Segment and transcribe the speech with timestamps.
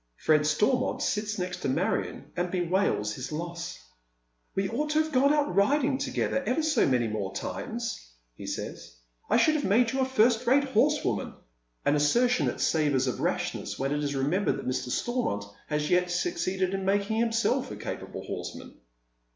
[0.15, 3.77] Fred Stormont sits next to Marion and bewails his loss."
[4.55, 7.43] We ought to have gone out riding together ever so many times
[8.01, 8.95] more," he says."
[9.29, 11.35] I should have made you a first rate horsewoman,"
[11.85, 14.89] an assertion that savours of rashness when it is remembered that Mr.
[14.89, 18.73] Stormont has not yet succeeded in making himself a capable horseman.